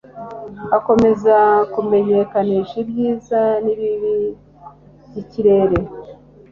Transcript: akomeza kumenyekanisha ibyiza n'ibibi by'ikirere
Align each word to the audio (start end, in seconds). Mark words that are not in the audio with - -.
akomeza 0.77 1.35
kumenyekanisha 1.73 2.75
ibyiza 2.83 3.41
n'ibibi 3.63 4.15
by'ikirere 5.07 5.77